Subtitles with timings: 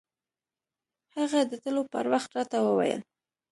[1.15, 3.01] هغه د تلو پر وخت راته وويل.